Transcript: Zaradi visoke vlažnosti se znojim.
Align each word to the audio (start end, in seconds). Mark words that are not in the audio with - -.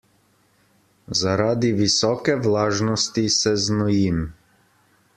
Zaradi 1.19 1.71
visoke 1.83 2.39
vlažnosti 2.49 3.29
se 3.39 3.57
znojim. 3.67 4.21